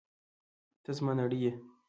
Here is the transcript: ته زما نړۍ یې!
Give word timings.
ته 0.83 0.91
زما 0.97 1.11
نړۍ 1.19 1.39
یې! 1.43 1.51